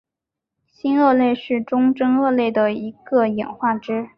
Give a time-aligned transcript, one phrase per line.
[0.65, 4.09] 新鳄类是中真鳄类的一个演化支。